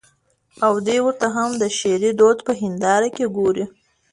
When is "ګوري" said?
3.37-3.65